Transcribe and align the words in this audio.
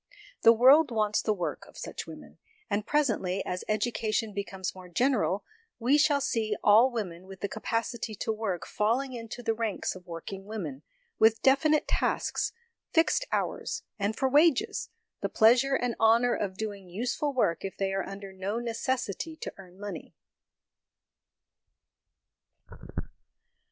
The 0.41 0.51
world 0.51 0.89
wants 0.89 1.21
the 1.21 1.31
work 1.31 1.67
of 1.67 1.77
such 1.77 2.07
women; 2.07 2.39
and 2.71 2.87
presently, 2.87 3.45
as 3.45 3.63
education 3.67 4.33
becomes 4.33 4.73
more 4.73 4.89
general, 4.89 5.45
we 5.77 5.95
shall 5.99 6.19
see 6.19 6.55
all 6.63 6.89
women 6.91 7.27
with 7.27 7.41
the 7.41 7.47
capacity 7.47 8.15
to 8.15 8.31
work 8.31 8.65
falling 8.65 9.13
into 9.13 9.43
the 9.43 9.53
ranks 9.53 9.93
of 9.93 10.07
work 10.07 10.33
ing 10.33 10.45
women, 10.45 10.81
with 11.19 11.43
definite 11.43 11.87
tasks, 11.87 12.51
fixed 12.91 13.27
hours, 13.31 13.83
and 13.99 14.15
for 14.17 14.27
wages, 14.27 14.89
the 15.21 15.29
pleasure 15.29 15.75
and 15.75 15.93
honour 15.99 16.33
of 16.33 16.57
doing 16.57 16.89
useful 16.89 17.31
work 17.31 17.63
if 17.63 17.77
they 17.77 17.93
are 17.93 18.01
under 18.09 18.33
no 18.33 18.57
necessity 18.57 19.35
to 19.35 19.53
earn 19.57 19.79
money. 19.79 20.15